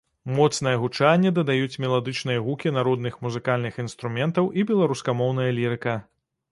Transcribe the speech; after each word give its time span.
Моцнае 0.37 0.71
гучанне 0.83 1.31
дадаюць 1.39 1.79
меладычныя 1.85 2.39
гукі 2.47 2.73
народных 2.79 3.21
музыкальных 3.27 3.73
інструментаў 3.85 4.53
і 4.61 4.69
беларускамоўная 4.73 5.51
лірыка. 5.63 5.93